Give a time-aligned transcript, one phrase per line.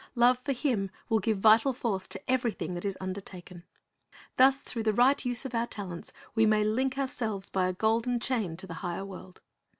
[0.15, 3.63] Love for Him will give vital force to everything that is undertaken.
[4.35, 8.19] Thus through the right use of our talents, we may link ourselves by a golden
[8.19, 9.41] chain to the higher world.